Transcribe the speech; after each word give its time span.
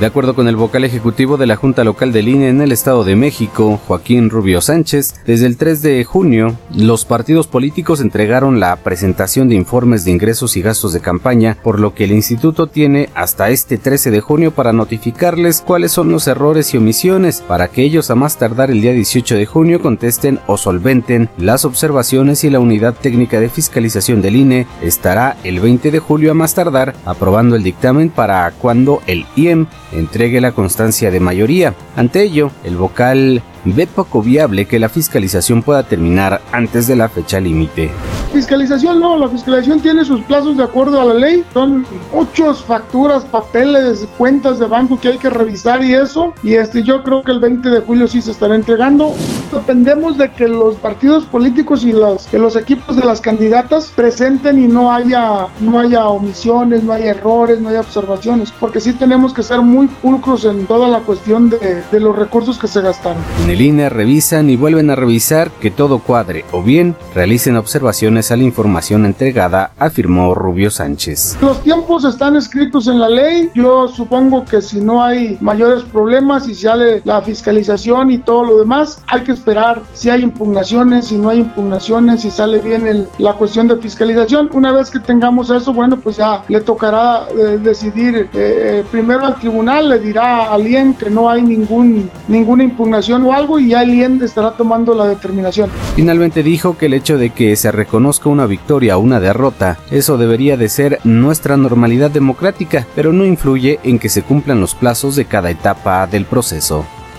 De 0.00 0.04
acuerdo 0.04 0.34
con 0.34 0.46
el 0.46 0.56
vocal 0.56 0.84
ejecutivo 0.84 1.38
de 1.38 1.46
la 1.46 1.56
Junta 1.56 1.82
Local 1.82 2.12
de 2.12 2.20
INE 2.20 2.50
en 2.50 2.60
el 2.60 2.70
Estado 2.70 3.02
de 3.02 3.16
México, 3.16 3.80
Joaquín 3.86 4.28
Rubio 4.28 4.60
Sánchez, 4.60 5.14
desde 5.24 5.46
el 5.46 5.56
3 5.56 5.80
de 5.80 6.04
junio, 6.04 6.54
los 6.74 7.06
partidos 7.06 7.46
políticos 7.46 8.02
entregaron 8.02 8.60
la 8.60 8.76
presentación 8.76 9.48
de 9.48 9.54
informes 9.54 10.04
de 10.04 10.10
ingresos 10.10 10.54
y 10.58 10.60
gastos 10.60 10.92
de 10.92 11.00
campaña, 11.00 11.56
por 11.62 11.80
lo 11.80 11.94
que 11.94 12.04
el 12.04 12.12
instituto 12.12 12.66
tiene 12.66 13.08
hasta 13.14 13.48
este 13.48 13.78
13 13.78 14.10
de 14.10 14.20
junio 14.20 14.50
para 14.50 14.74
notificarles 14.74 15.62
cuáles 15.66 15.92
son 15.92 16.12
los 16.12 16.28
errores 16.28 16.74
y 16.74 16.76
omisiones, 16.76 17.40
para 17.40 17.68
que 17.68 17.82
ellos 17.82 18.10
a 18.10 18.16
más 18.16 18.36
tardar 18.36 18.70
el 18.70 18.82
día 18.82 18.92
18 18.92 19.34
de 19.34 19.46
junio 19.46 19.80
contesten 19.80 20.40
o 20.46 20.58
solventen 20.58 21.30
las 21.38 21.64
observaciones 21.64 22.44
y 22.44 22.50
la 22.50 22.60
unidad 22.60 22.92
técnica 22.92 23.40
de 23.40 23.48
fiscalización 23.48 24.20
del 24.20 24.36
INE 24.36 24.66
estará 24.82 25.38
el 25.42 25.58
20 25.58 25.90
de 25.90 26.00
julio 26.00 26.32
a 26.32 26.34
más 26.34 26.54
tardar 26.54 26.94
aprobando 27.06 27.56
el 27.56 27.62
dictamen 27.62 28.10
para 28.10 28.50
cuando 28.50 29.00
el 29.06 29.24
IEM 29.36 29.66
entregue 29.92 30.40
la 30.40 30.52
constancia 30.52 31.10
de 31.10 31.20
mayoría. 31.20 31.74
Ante 31.96 32.22
ello, 32.22 32.50
el 32.64 32.76
vocal 32.76 33.42
ve 33.64 33.86
poco 33.86 34.22
viable 34.22 34.66
que 34.66 34.78
la 34.78 34.88
fiscalización 34.88 35.62
pueda 35.62 35.82
terminar 35.82 36.40
antes 36.52 36.86
de 36.86 36.96
la 36.96 37.08
fecha 37.08 37.40
límite. 37.40 37.90
Fiscalización 38.32 39.00
no, 39.00 39.18
la 39.18 39.28
fiscalización 39.28 39.80
tiene 39.80 40.04
sus 40.04 40.20
plazos 40.22 40.56
de 40.56 40.62
acuerdo 40.62 41.00
a 41.00 41.04
la 41.06 41.14
ley, 41.14 41.44
son 41.52 41.84
muchas 42.12 42.62
facturas, 42.62 43.24
papeles, 43.24 44.06
cuentas 44.18 44.58
de 44.58 44.66
banco 44.66 44.98
que 45.00 45.08
hay 45.08 45.18
que 45.18 45.30
revisar 45.30 45.82
y 45.82 45.94
eso, 45.94 46.32
y 46.42 46.54
este 46.54 46.82
yo 46.82 47.02
creo 47.02 47.22
que 47.22 47.32
el 47.32 47.40
20 47.40 47.68
de 47.68 47.80
julio 47.80 48.06
sí 48.06 48.22
se 48.22 48.30
estará 48.30 48.54
entregando. 48.54 49.14
Dependemos 49.52 50.18
de 50.18 50.30
que 50.30 50.48
los 50.48 50.76
partidos 50.76 51.24
políticos 51.24 51.84
y 51.84 51.92
los, 51.92 52.26
que 52.26 52.38
los 52.38 52.56
equipos 52.56 52.96
de 52.96 53.04
las 53.04 53.20
candidatas 53.20 53.92
presenten 53.94 54.62
y 54.62 54.68
no 54.68 54.92
haya, 54.92 55.48
no 55.60 55.78
haya 55.78 56.06
omisiones, 56.06 56.82
no 56.82 56.92
haya 56.92 57.10
errores, 57.10 57.60
no 57.60 57.68
haya 57.68 57.80
observaciones, 57.80 58.52
porque 58.52 58.80
sí 58.80 58.92
tenemos 58.92 59.32
que 59.32 59.42
ser 59.42 59.60
muy 59.60 59.86
pulcros 59.86 60.44
en 60.44 60.66
toda 60.66 60.88
la 60.88 61.00
cuestión 61.00 61.50
de, 61.50 61.82
de 61.90 62.00
los 62.00 62.16
recursos 62.16 62.58
que 62.58 62.68
se 62.68 62.80
gastaron 62.80 63.16
línea 63.56 63.88
revisan 63.88 64.50
y 64.50 64.56
vuelven 64.56 64.90
a 64.90 64.96
revisar 64.96 65.50
que 65.50 65.70
todo 65.70 65.98
cuadre 65.98 66.44
o 66.52 66.62
bien 66.62 66.94
realicen 67.14 67.56
observaciones 67.56 68.30
a 68.30 68.36
la 68.36 68.42
información 68.42 69.06
entregada, 69.06 69.72
afirmó 69.78 70.34
Rubio 70.34 70.70
Sánchez. 70.70 71.38
Los 71.40 71.62
tiempos 71.62 72.04
están 72.04 72.36
escritos 72.36 72.86
en 72.86 73.00
la 73.00 73.08
ley. 73.08 73.50
Yo 73.54 73.88
supongo 73.88 74.44
que 74.44 74.60
si 74.60 74.80
no 74.80 75.02
hay 75.02 75.38
mayores 75.40 75.84
problemas 75.84 76.48
y 76.48 76.54
sale 76.54 77.00
la 77.04 77.22
fiscalización 77.22 78.10
y 78.10 78.18
todo 78.18 78.44
lo 78.44 78.58
demás, 78.58 79.02
hay 79.06 79.22
que 79.22 79.32
esperar 79.36 79.82
si 79.92 80.10
hay 80.10 80.22
impugnaciones, 80.22 81.06
si 81.06 81.16
no 81.16 81.28
hay 81.28 81.40
impugnaciones, 81.40 82.22
si 82.22 82.30
sale 82.30 82.58
bien 82.58 83.08
la 83.18 83.34
cuestión 83.34 83.68
de 83.68 83.76
fiscalización. 83.76 84.50
Una 84.52 84.72
vez 84.72 84.90
que 84.90 84.98
tengamos 84.98 85.50
eso, 85.50 85.72
bueno, 85.72 85.98
pues 85.98 86.16
ya 86.16 86.42
le 86.48 86.60
tocará 86.60 87.28
eh, 87.30 87.58
decidir 87.62 88.16
eh, 88.16 88.28
eh, 88.34 88.84
primero 88.90 89.24
al 89.24 89.36
tribunal, 89.38 89.88
le 89.88 89.98
dirá 89.98 90.46
a 90.46 90.54
alguien 90.54 90.94
que 90.94 91.10
no 91.10 91.28
hay 91.28 91.42
ningún, 91.42 92.10
ninguna 92.28 92.64
impugnación 92.64 93.24
o 93.24 93.32
algo 93.32 93.58
y 93.58 93.68
ya 93.68 93.82
el 93.82 93.94
IEM 93.94 94.22
estará 94.22 94.52
tomando 94.52 94.94
la 94.94 95.06
determinación. 95.06 95.70
Finalmente 95.94 96.42
dijo 96.42 96.76
que 96.76 96.86
el 96.86 96.94
hecho 96.94 97.18
de 97.18 97.30
que 97.30 97.56
se 97.56 97.70
reconozca 97.70 98.28
una 98.28 98.46
victoria 98.46 98.96
o 98.96 99.00
una 99.00 99.20
derrota, 99.20 99.78
eso 99.90 100.16
debería 100.16 100.56
de 100.56 100.68
ser 100.68 101.00
nuestra 101.04 101.56
normalidad 101.56 102.10
democrática, 102.10 102.86
pero 102.94 103.12
no 103.12 103.24
influye 103.24 103.78
en 103.82 103.98
que 103.98 104.08
se 104.08 104.22
cumplan 104.22 104.60
los 104.60 104.74
plazos 104.74 105.16
de 105.16 105.26
cada 105.26 105.50
etapa 105.50 106.06
del 106.06 106.24
proceso. 106.24 106.84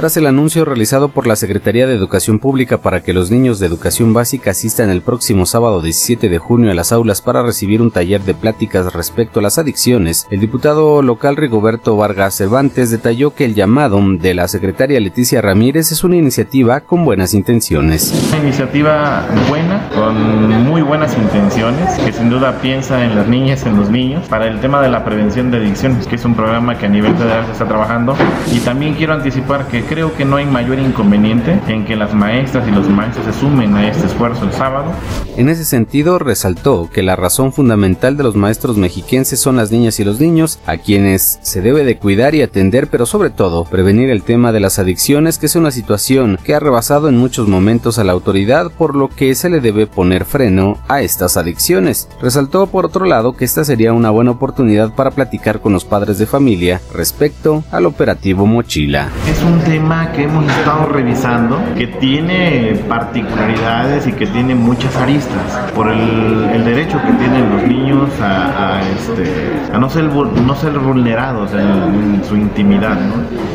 tras 0.00 0.16
el 0.16 0.26
anuncio 0.26 0.64
realizado 0.64 1.10
por 1.10 1.26
la 1.26 1.36
Secretaría 1.36 1.86
de 1.86 1.94
Educación 1.94 2.38
Pública 2.38 2.78
para 2.78 3.02
que 3.02 3.12
los 3.12 3.30
niños 3.30 3.58
de 3.58 3.66
educación 3.66 4.14
básica 4.14 4.52
asistan 4.52 4.88
el 4.88 5.02
próximo 5.02 5.44
sábado 5.44 5.82
17 5.82 6.30
de 6.30 6.38
junio 6.38 6.70
a 6.70 6.74
las 6.74 6.90
aulas 6.90 7.20
para 7.20 7.42
recibir 7.42 7.82
un 7.82 7.90
taller 7.90 8.22
de 8.22 8.32
pláticas 8.32 8.94
respecto 8.94 9.40
a 9.40 9.42
las 9.42 9.58
adicciones, 9.58 10.26
el 10.30 10.40
diputado 10.40 11.02
local 11.02 11.36
Rigoberto 11.36 11.98
Vargas 11.98 12.34
Cervantes 12.34 12.90
detalló 12.90 13.34
que 13.34 13.44
el 13.44 13.54
llamado 13.54 14.00
de 14.18 14.32
la 14.32 14.48
secretaria 14.48 14.98
Leticia 15.00 15.42
Ramírez 15.42 15.92
es 15.92 16.02
una 16.02 16.16
iniciativa 16.16 16.80
con 16.80 17.04
buenas 17.04 17.34
intenciones. 17.34 18.30
Una 18.30 18.42
iniciativa 18.42 19.26
buena, 19.50 19.86
con 19.94 20.64
muy 20.64 20.80
buenas 20.80 21.14
intenciones, 21.14 21.98
que 21.98 22.14
sin 22.14 22.30
duda 22.30 22.58
piensa 22.62 23.04
en 23.04 23.16
las 23.16 23.28
niñas, 23.28 23.66
en 23.66 23.76
los 23.76 23.90
niños, 23.90 24.26
para 24.28 24.46
el 24.46 24.60
tema 24.60 24.80
de 24.80 24.88
la 24.88 25.04
prevención 25.04 25.50
de 25.50 25.58
adicciones, 25.58 26.06
que 26.06 26.16
es 26.16 26.24
un 26.24 26.34
programa 26.34 26.78
que 26.78 26.86
a 26.86 26.88
nivel 26.88 27.14
federal 27.16 27.44
se 27.44 27.52
está 27.52 27.68
trabajando. 27.68 28.16
Y 28.50 28.60
también 28.60 28.94
quiero 28.94 29.12
anticipar 29.12 29.66
que 29.66 29.89
creo 29.90 30.16
que 30.16 30.24
no 30.24 30.36
hay 30.36 30.46
mayor 30.46 30.78
inconveniente 30.78 31.60
en 31.66 31.84
que 31.84 31.96
las 31.96 32.14
maestras 32.14 32.66
y 32.68 32.70
los 32.70 32.88
maestros 32.88 33.26
se 33.26 33.32
sumen 33.32 33.74
a 33.74 33.88
este 33.88 34.06
esfuerzo 34.06 34.44
el 34.44 34.52
sábado. 34.52 34.92
En 35.36 35.48
ese 35.48 35.64
sentido, 35.64 36.20
resaltó 36.20 36.88
que 36.92 37.02
la 37.02 37.16
razón 37.16 37.52
fundamental 37.52 38.16
de 38.16 38.22
los 38.22 38.36
maestros 38.36 38.76
mexiquenses 38.76 39.40
son 39.40 39.56
las 39.56 39.72
niñas 39.72 39.98
y 39.98 40.04
los 40.04 40.20
niños, 40.20 40.60
a 40.64 40.76
quienes 40.76 41.40
se 41.42 41.60
debe 41.60 41.82
de 41.82 41.98
cuidar 41.98 42.36
y 42.36 42.42
atender, 42.42 42.86
pero 42.86 43.04
sobre 43.04 43.30
todo 43.30 43.64
prevenir 43.64 44.10
el 44.10 44.22
tema 44.22 44.52
de 44.52 44.60
las 44.60 44.78
adicciones, 44.78 45.38
que 45.38 45.46
es 45.46 45.56
una 45.56 45.72
situación 45.72 46.38
que 46.44 46.54
ha 46.54 46.60
rebasado 46.60 47.08
en 47.08 47.16
muchos 47.16 47.48
momentos 47.48 47.98
a 47.98 48.04
la 48.04 48.12
autoridad, 48.12 48.70
por 48.70 48.94
lo 48.94 49.08
que 49.08 49.34
se 49.34 49.50
le 49.50 49.60
debe 49.60 49.88
poner 49.88 50.24
freno 50.24 50.78
a 50.86 51.02
estas 51.02 51.36
adicciones. 51.36 52.08
Resaltó 52.22 52.68
por 52.68 52.86
otro 52.86 53.06
lado 53.06 53.32
que 53.32 53.44
esta 53.44 53.64
sería 53.64 53.92
una 53.92 54.10
buena 54.10 54.30
oportunidad 54.30 54.94
para 54.94 55.10
platicar 55.10 55.60
con 55.60 55.72
los 55.72 55.84
padres 55.84 56.18
de 56.18 56.26
familia 56.26 56.80
respecto 56.94 57.64
al 57.72 57.86
operativo 57.86 58.46
Mochila. 58.46 59.08
Es 59.28 59.42
un 59.42 59.58
tema 59.60 59.79
que 60.12 60.24
hemos 60.24 60.44
estado 60.46 60.86
revisando 60.86 61.58
que 61.76 61.86
tiene 61.86 62.78
particularidades 62.86 64.06
y 64.06 64.12
que 64.12 64.26
tiene 64.26 64.54
muchas 64.54 64.94
aristas. 64.96 65.56
Por 65.74 65.88
el, 65.88 66.64
derecho 66.64 67.00
que 67.02 67.12
tienen 67.14 67.50
los 67.50 67.62
niños 67.66 68.10
a, 68.20 68.80
este, 68.82 69.72
a 69.72 69.78
no, 69.78 69.88
ser, 69.88 70.04
no 70.04 70.54
ser 70.54 70.78
vulnerados 70.78 71.52
en, 71.54 72.22
su 72.28 72.36
intimidad 72.36 72.98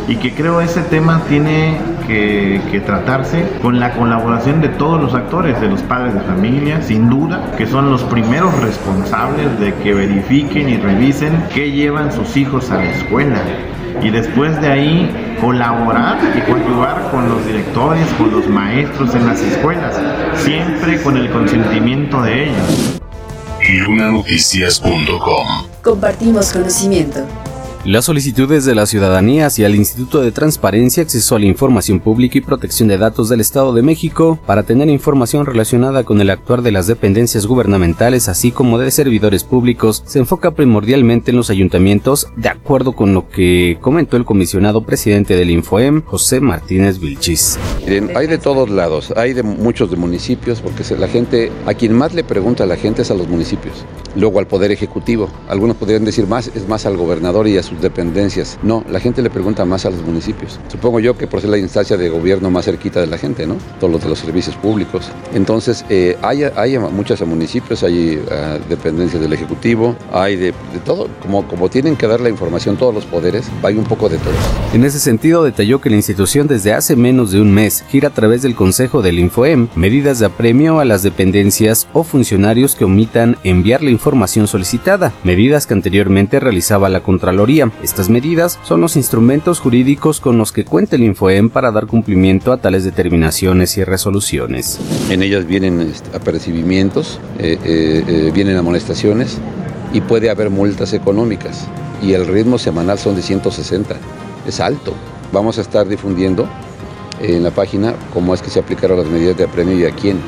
y 0.08 0.16
que 0.16 0.34
creo 0.34 0.60
ese 0.60 0.82
tema 0.82 1.22
tiene 1.30 1.78
que, 2.08 2.60
que, 2.72 2.80
tratarse 2.80 3.48
con 3.62 3.80
la 3.80 3.92
colaboración 3.92 4.60
de 4.60 4.70
todos 4.70 5.00
los 5.00 5.14
actores, 5.14 5.62
de 5.62 5.70
los 5.70 5.84
padres 5.84 6.16
de 6.16 6.22
familia, 6.22 6.82
sin 6.82 7.10
duda, 7.10 7.52
que 7.58 7.68
son 7.68 7.92
los 7.92 8.04
primeros 8.04 8.60
responsables 8.60 9.60
de 9.60 9.74
que 9.76 9.94
verifiquen 9.94 10.70
y 10.70 10.78
revisen 10.78 11.44
qué 11.54 11.72
llevan 11.72 12.12
sus 12.12 12.36
hijos 12.36 12.72
a 12.72 12.78
la 12.78 12.90
escuela. 12.90 13.38
Y 14.02 14.10
después 14.10 14.60
de 14.62 14.68
ahí 14.68 15.25
colaborar 15.46 16.18
y 16.36 16.42
conjugar 16.42 17.12
con 17.12 17.30
los 17.30 17.46
directores, 17.46 18.08
con 18.18 18.32
los 18.32 18.48
maestros 18.48 19.14
en 19.14 19.28
las 19.28 19.40
escuelas, 19.42 19.96
siempre 20.38 21.00
con 21.04 21.18
el 21.18 21.30
consentimiento 21.30 22.24
de 22.24 22.46
ellos. 22.46 23.00
Lunanoticias.com 23.86 25.46
Compartimos 25.84 26.52
conocimiento. 26.52 27.28
Las 27.86 28.06
solicitudes 28.06 28.66
de 28.66 28.74
la 28.74 28.88
ciudadanía 28.88 29.46
hacia 29.46 29.68
el 29.68 29.76
Instituto 29.76 30.24
de 30.24 30.32
Transparencia, 30.32 31.04
Acceso 31.04 31.36
a 31.36 31.40
la 31.40 31.46
Información 31.46 32.00
Pública 32.00 32.40
y 32.40 32.42
Protección 32.42 32.90
de 32.90 32.98
Datos 32.98 33.30
del 33.30 33.42
Estado 33.42 33.74
de 33.74 33.84
México 33.84 34.40
para 34.48 34.64
tener 34.64 34.90
información 34.90 35.46
relacionada 35.46 36.04
con 36.04 36.20
el 36.20 36.32
actuar 36.32 36.64
de 36.64 36.72
las 36.72 36.88
dependencias 36.88 37.46
gubernamentales 37.46 38.28
así 38.28 38.52
como 38.52 38.80
de 38.80 38.90
servidores 38.90 39.44
públicos 39.44 40.02
se 40.08 40.18
enfoca 40.18 40.50
primordialmente 40.50 41.30
en 41.30 41.38
los 41.38 41.52
ayuntamientos 41.52 42.28
de 42.36 42.50
acuerdo 42.50 42.94
con 42.94 43.14
lo 43.14 43.30
que 43.30 43.78
comentó 43.82 44.18
el 44.18 44.26
comisionado 44.26 44.84
presidente 44.84 45.36
del 45.36 45.52
Infoem, 45.52 46.02
José 46.06 46.42
Martínez 46.42 46.98
Vilchis. 46.98 47.60
hay 48.16 48.26
de 48.26 48.40
todos 48.40 48.72
lados, 48.72 49.14
hay 49.16 49.34
de 49.34 49.44
muchos 49.44 49.92
de 49.92 49.98
municipios 49.98 50.60
porque 50.60 50.84
la 50.96 51.08
gente, 51.08 51.52
a 51.68 51.76
quien 51.76 51.94
más 51.94 52.16
le 52.16 52.24
pregunta 52.24 52.64
a 52.64 52.68
la 52.68 52.78
gente 52.78 53.04
es 53.04 53.12
a 53.12 53.14
los 53.14 53.28
municipios, 53.28 53.86
luego 54.16 54.40
al 54.40 54.48
Poder 54.48 54.72
Ejecutivo, 54.72 55.30
algunos 55.48 55.78
podrían 55.78 56.04
decir 56.04 56.26
más, 56.26 56.48
es 56.48 56.68
más 56.68 56.88
al 56.88 56.98
gobernador 56.98 57.48
y 57.48 57.60
a 57.60 57.64
su 57.64 57.75
dependencias. 57.82 58.58
No, 58.64 58.84
la 58.90 59.00
gente 59.00 59.22
le 59.22 59.30
pregunta 59.30 59.66
más 59.66 59.86
a 59.86 59.90
los 59.90 60.02
municipios. 60.02 60.60
Supongo 60.68 61.00
yo 61.00 61.18
que 61.18 61.28
por 61.28 61.42
ser 61.42 61.50
la 61.50 61.58
instancia 61.58 61.98
de 61.98 62.10
gobierno 62.10 62.50
más 62.52 62.66
cerquita 62.66 63.00
de 63.00 63.08
la 63.08 63.18
gente, 63.18 63.48
¿no? 63.48 63.58
Todos 63.80 63.92
los 63.92 64.04
de 64.04 64.10
los 64.10 64.20
servicios 64.20 64.56
públicos. 64.56 65.10
Entonces, 65.34 65.86
eh, 65.90 66.18
hay, 66.22 66.44
hay 66.44 66.78
muchos 66.78 67.22
municipios, 67.26 67.84
hay 67.84 68.18
uh, 68.18 68.70
dependencias 68.70 69.22
del 69.22 69.34
Ejecutivo, 69.34 69.96
hay 70.12 70.36
de, 70.36 70.54
todo. 70.86 71.08
Como, 71.22 71.48
como 71.48 71.70
tienen 71.70 71.96
que 71.96 72.08
dar 72.08 72.20
la 72.20 72.30
información 72.30 72.78
todos 72.78 72.94
los 72.94 73.06
poderes, 73.06 73.46
hay 73.64 73.78
un 73.78 73.86
poco 73.86 74.10
de 74.10 74.18
todo. 74.18 74.34
En 74.74 74.84
ese 74.84 75.00
sentido, 75.00 75.44
detalló 75.44 75.82
que 75.82 75.90
la 75.90 75.96
institución 75.96 76.48
desde 76.48 76.74
hace 76.74 76.96
menos 76.96 77.32
de 77.32 77.42
un 77.42 77.52
mes 77.52 77.84
gira 77.90 78.10
a 78.10 78.14
través 78.14 78.42
del 78.42 78.56
Consejo 78.56 79.02
del 79.02 79.20
Infoem 79.20 79.68
medidas 79.76 80.20
de 80.20 80.26
apremio 80.26 80.80
a 80.80 80.86
las 80.86 81.04
dependencias 81.04 81.88
o 81.94 82.04
funcionarios 82.04 82.76
que 82.76 82.86
omitan 82.86 83.38
enviar 83.44 83.82
la 83.82 83.92
información 83.92 84.48
solicitada, 84.48 85.14
medidas 85.24 85.68
que 85.68 85.74
anteriormente 85.74 86.40
realizaba 86.40 86.90
la 86.90 87.02
Contraloría 87.02 87.65
estas 87.84 88.10
medidas 88.10 88.60
son 88.64 88.82
los 88.82 88.96
instrumentos 88.96 89.60
jurídicos 89.60 90.20
con 90.20 90.38
los 90.38 90.52
que 90.52 90.66
cuenta 90.66 90.96
el 90.96 91.04
Infoem 91.04 91.50
para 91.50 91.72
dar 91.72 91.88
cumplimiento 91.88 92.52
a 92.52 92.58
tales 92.58 92.84
determinaciones 92.84 93.78
y 93.78 93.84
resoluciones. 93.84 94.80
En 95.10 95.22
ellas 95.22 95.46
vienen 95.46 95.82
este, 95.82 96.16
apercibimientos, 96.16 97.20
eh, 97.40 97.58
eh, 97.64 98.04
eh, 98.08 98.32
vienen 98.34 98.58
amonestaciones 98.58 99.38
y 99.94 100.02
puede 100.02 100.30
haber 100.30 100.50
multas 100.50 100.94
económicas. 100.94 101.68
Y 102.02 102.14
el 102.14 102.28
ritmo 102.28 102.58
semanal 102.58 103.00
son 103.00 103.16
de 103.16 103.22
160. 103.22 103.96
Es 104.48 104.60
alto. 104.60 104.94
Vamos 105.32 105.58
a 105.58 105.62
estar 105.62 105.88
difundiendo 105.88 106.48
en 107.22 107.44
la 107.44 107.52
página 107.52 107.96
cómo 108.14 108.34
es 108.34 108.42
que 108.42 108.50
se 108.50 108.60
aplicaron 108.60 108.98
las 108.98 109.08
medidas 109.08 109.38
de 109.38 109.46
apremio 109.46 109.78
y 109.78 109.86
a 109.86 109.92
quién 109.92 110.20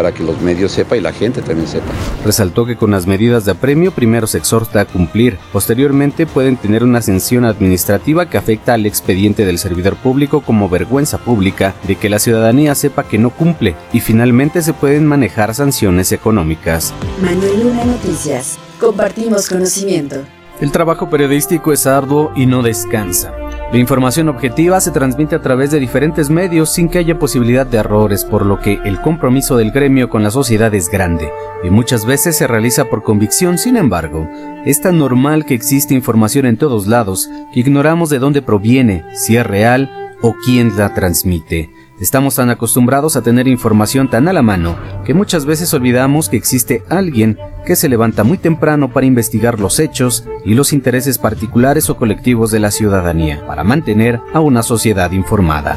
para 0.00 0.14
que 0.14 0.24
los 0.24 0.40
medios 0.40 0.72
sepan 0.72 0.96
y 0.96 1.02
la 1.02 1.12
gente 1.12 1.42
también 1.42 1.68
sepa. 1.68 1.84
Resaltó 2.24 2.64
que 2.64 2.76
con 2.76 2.90
las 2.90 3.06
medidas 3.06 3.44
de 3.44 3.50
apremio 3.50 3.90
primero 3.90 4.26
se 4.26 4.38
exhorta 4.38 4.80
a 4.80 4.86
cumplir, 4.86 5.36
posteriormente 5.52 6.24
pueden 6.24 6.56
tener 6.56 6.82
una 6.84 7.02
sanción 7.02 7.44
administrativa 7.44 8.30
que 8.30 8.38
afecta 8.38 8.72
al 8.72 8.86
expediente 8.86 9.44
del 9.44 9.58
servidor 9.58 9.96
público 9.96 10.40
como 10.40 10.70
vergüenza 10.70 11.18
pública 11.18 11.74
de 11.86 11.96
que 11.96 12.08
la 12.08 12.18
ciudadanía 12.18 12.74
sepa 12.74 13.02
que 13.02 13.18
no 13.18 13.28
cumple 13.28 13.76
y 13.92 14.00
finalmente 14.00 14.62
se 14.62 14.72
pueden 14.72 15.04
manejar 15.04 15.54
sanciones 15.54 16.12
económicas. 16.12 16.94
Manuel 17.22 17.62
Luna 17.62 17.84
Noticias. 17.84 18.58
Compartimos 18.80 19.50
conocimiento. 19.50 20.16
El 20.62 20.72
trabajo 20.72 21.10
periodístico 21.10 21.74
es 21.74 21.86
arduo 21.86 22.32
y 22.34 22.46
no 22.46 22.62
descansa. 22.62 23.34
La 23.72 23.78
información 23.78 24.28
objetiva 24.28 24.80
se 24.80 24.90
transmite 24.90 25.36
a 25.36 25.42
través 25.42 25.70
de 25.70 25.78
diferentes 25.78 26.28
medios 26.28 26.70
sin 26.70 26.88
que 26.88 26.98
haya 26.98 27.20
posibilidad 27.20 27.64
de 27.64 27.78
errores, 27.78 28.24
por 28.24 28.44
lo 28.44 28.58
que 28.58 28.80
el 28.84 29.00
compromiso 29.00 29.56
del 29.56 29.70
gremio 29.70 30.08
con 30.08 30.24
la 30.24 30.32
sociedad 30.32 30.74
es 30.74 30.88
grande 30.88 31.30
y 31.62 31.70
muchas 31.70 32.04
veces 32.04 32.36
se 32.36 32.48
realiza 32.48 32.86
por 32.86 33.04
convicción. 33.04 33.58
Sin 33.58 33.76
embargo, 33.76 34.28
es 34.64 34.80
tan 34.80 34.98
normal 34.98 35.44
que 35.44 35.54
existe 35.54 35.94
información 35.94 36.46
en 36.46 36.56
todos 36.56 36.88
lados 36.88 37.30
que 37.52 37.60
ignoramos 37.60 38.10
de 38.10 38.18
dónde 38.18 38.42
proviene, 38.42 39.04
si 39.14 39.36
es 39.36 39.46
real 39.46 39.88
o 40.20 40.34
quién 40.44 40.76
la 40.76 40.92
transmite. 40.92 41.70
Estamos 42.00 42.36
tan 42.36 42.48
acostumbrados 42.48 43.16
a 43.16 43.22
tener 43.22 43.46
información 43.46 44.08
tan 44.08 44.26
a 44.26 44.32
la 44.32 44.40
mano 44.40 44.78
que 45.04 45.12
muchas 45.12 45.44
veces 45.44 45.74
olvidamos 45.74 46.30
que 46.30 46.38
existe 46.38 46.82
alguien 46.88 47.38
que 47.66 47.76
se 47.76 47.90
levanta 47.90 48.24
muy 48.24 48.38
temprano 48.38 48.90
para 48.90 49.04
investigar 49.04 49.60
los 49.60 49.78
hechos 49.78 50.24
y 50.46 50.54
los 50.54 50.72
intereses 50.72 51.18
particulares 51.18 51.90
o 51.90 51.98
colectivos 51.98 52.50
de 52.50 52.58
la 52.58 52.70
ciudadanía 52.70 53.46
para 53.46 53.64
mantener 53.64 54.18
a 54.32 54.40
una 54.40 54.62
sociedad 54.62 55.12
informada. 55.12 55.76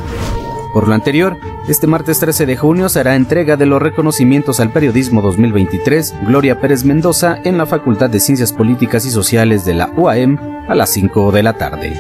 Por 0.74 0.88
lo 0.88 0.96
anterior, 0.96 1.36
este 1.68 1.88
martes 1.88 2.20
13 2.20 2.46
de 2.46 2.56
junio 2.56 2.88
será 2.88 3.16
entrega 3.16 3.58
de 3.58 3.66
los 3.66 3.82
reconocimientos 3.82 4.62
al 4.62 4.72
periodismo 4.72 5.22
2023 5.22 6.16
Gloria 6.26 6.62
Pérez 6.62 6.86
Mendoza 6.86 7.38
en 7.44 7.58
la 7.58 7.66
Facultad 7.66 8.10
de 8.10 8.22
Ciencias 8.22 8.54
Políticas 8.54 9.06
y 9.06 9.12
Sociales 9.12 9.66
de 9.66 9.74
la 9.74 9.92
UAM 9.98 10.40
a 10.70 10.74
las 10.74 10.90
5 10.92 11.34
de 11.34 11.44
la 11.44 11.58
tarde. 11.58 11.94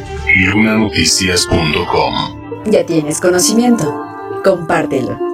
Ya 2.65 2.85
tienes 2.85 3.19
conocimiento 3.19 4.12
compártelo. 4.43 5.32